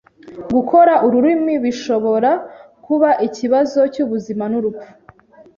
Gukora 0.53 0.93
urumuri 1.05 1.53
bishobora 1.65 2.31
kuba 2.85 3.09
ikibazo 3.27 3.79
cyubuzima 3.93 4.43
nurupfu. 4.51 4.89